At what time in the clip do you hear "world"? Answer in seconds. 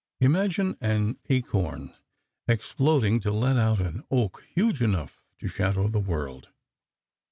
5.99-6.47